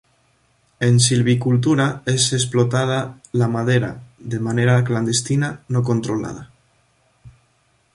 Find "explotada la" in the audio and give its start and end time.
2.33-3.47